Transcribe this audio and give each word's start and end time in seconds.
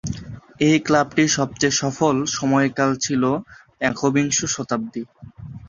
এই 0.59 0.77
ক্লাবটির 0.79 1.29
সবচেয়ে 1.29 1.79
সফল 1.81 2.15
সময়কাল 2.31 2.91
ছিল 2.95 3.23
একবিংশ 3.81 4.37
শতাব্দী। 4.45 5.03